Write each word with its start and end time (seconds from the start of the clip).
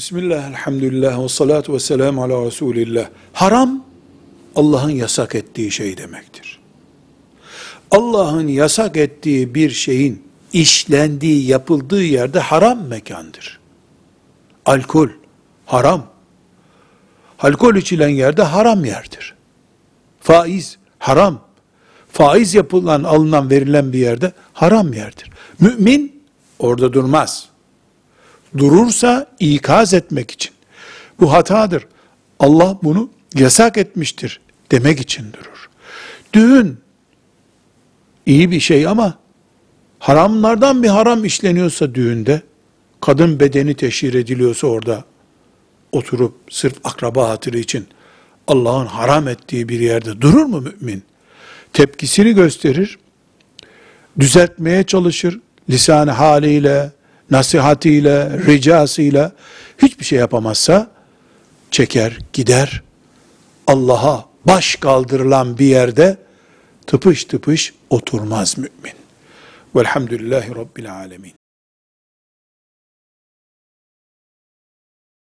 Bismillah, 0.00 0.48
elhamdülillah, 0.50 1.22
ve 1.22 1.28
salatu 1.28 1.74
ve 1.74 1.80
selamu 1.80 2.22
ala 2.22 2.46
Resulillah. 2.46 3.08
Haram, 3.32 3.84
Allah'ın 4.56 4.90
yasak 4.90 5.34
ettiği 5.34 5.70
şey 5.70 5.96
demektir. 5.96 6.60
Allah'ın 7.90 8.48
yasak 8.48 8.96
ettiği 8.96 9.54
bir 9.54 9.70
şeyin 9.70 10.22
işlendiği, 10.52 11.46
yapıldığı 11.46 12.02
yerde 12.02 12.40
haram 12.40 12.86
mekandır. 12.86 13.60
Alkol, 14.66 15.08
haram. 15.66 16.06
Alkol 17.38 17.74
içilen 17.74 18.08
yerde 18.08 18.42
haram 18.42 18.84
yerdir. 18.84 19.34
Faiz, 20.20 20.78
haram. 20.98 21.40
Faiz 22.12 22.54
yapılan, 22.54 23.02
alınan, 23.02 23.50
verilen 23.50 23.92
bir 23.92 23.98
yerde 23.98 24.32
haram 24.52 24.92
yerdir. 24.92 25.30
Mümin 25.58 26.22
orada 26.58 26.92
durmaz 26.92 27.49
durursa 28.58 29.26
ikaz 29.40 29.94
etmek 29.94 30.30
için. 30.30 30.52
Bu 31.20 31.32
hatadır. 31.32 31.86
Allah 32.38 32.78
bunu 32.82 33.10
yasak 33.34 33.78
etmiştir 33.78 34.40
demek 34.70 35.00
için 35.00 35.32
durur. 35.32 35.70
Düğün 36.32 36.78
iyi 38.26 38.50
bir 38.50 38.60
şey 38.60 38.86
ama 38.86 39.18
haramlardan 39.98 40.82
bir 40.82 40.88
haram 40.88 41.24
işleniyorsa 41.24 41.94
düğünde, 41.94 42.42
kadın 43.00 43.40
bedeni 43.40 43.74
teşhir 43.74 44.14
ediliyorsa 44.14 44.66
orada 44.66 45.04
oturup 45.92 46.34
sırf 46.50 46.74
akraba 46.84 47.28
hatırı 47.28 47.58
için 47.58 47.86
Allah'ın 48.46 48.86
haram 48.86 49.28
ettiği 49.28 49.68
bir 49.68 49.80
yerde 49.80 50.20
durur 50.20 50.44
mu 50.44 50.60
mümin? 50.60 51.02
Tepkisini 51.72 52.34
gösterir, 52.34 52.98
düzeltmeye 54.20 54.82
çalışır, 54.82 55.40
lisan 55.70 56.08
haliyle, 56.08 56.92
nasihatiyle, 57.30 58.38
ricasıyla 58.46 59.32
hiçbir 59.78 60.04
şey 60.04 60.18
yapamazsa 60.18 60.90
çeker, 61.70 62.18
gider. 62.32 62.82
Allah'a 63.66 64.24
baş 64.46 64.76
kaldırılan 64.76 65.58
bir 65.58 65.66
yerde 65.66 66.16
tıpış 66.86 67.24
tıpış 67.24 67.74
oturmaz 67.90 68.58
mümin. 68.58 69.00
Velhamdülillahi 69.76 70.54
Rabbil 70.56 70.92
Alemin. 70.92 71.39